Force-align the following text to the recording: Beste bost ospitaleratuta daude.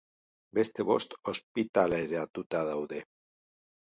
Beste 0.59 0.85
bost 0.91 1.13
ospitaleratuta 1.33 2.65
daude. 2.73 3.07